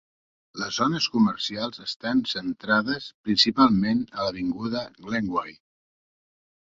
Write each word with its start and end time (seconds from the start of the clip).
Les 0.59 0.77
zones 0.79 1.07
comercials 1.15 1.83
estan 1.83 2.23
centrades 2.31 3.11
principalment 3.29 4.03
a 4.17 4.27
l'avinguda 4.29 4.83
Glenway. 5.05 5.55